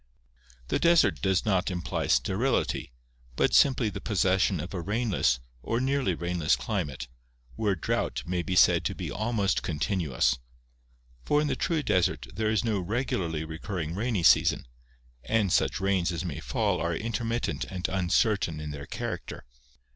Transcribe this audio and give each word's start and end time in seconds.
The 0.69 0.79
desert 0.79 1.21
does 1.21 1.45
not 1.45 1.69
imply 1.69 2.07
sterility, 2.07 2.91
but 3.35 3.53
simply 3.53 3.87
the 3.87 4.01
possession 4.01 4.59
of 4.59 4.73
a 4.73 4.81
rainless, 4.81 5.39
or 5.61 5.79
nearly 5.79 6.15
rainless 6.15 6.55
climate, 6.55 7.07
where 7.55 7.75
drought 7.75 8.23
may 8.25 8.41
be 8.41 8.55
said 8.55 8.83
to 8.85 8.95
be 8.95 9.11
almost 9.11 9.61
continuous; 9.61 10.39
for 11.23 11.39
in 11.39 11.45
the 11.45 11.55
true 11.55 11.83
desert 11.83 12.25
there 12.33 12.49
is 12.49 12.63
no 12.63 12.79
regularly 12.79 13.45
recurring 13.45 13.93
rainy 13.93 14.23
season, 14.23 14.65
and 15.25 15.53
such 15.53 15.79
rains 15.79 16.11
as 16.11 16.25
may 16.25 16.39
fall 16.39 16.81
are 16.81 16.95
intermittent 16.95 17.65
and 17.65 17.87
uncertain 17.87 18.59
in 18.59 18.71
their 18.71 18.87
character. 18.87 19.45